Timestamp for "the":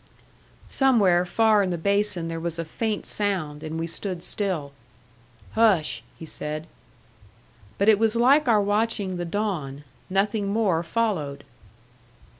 1.69-1.77, 9.17-9.25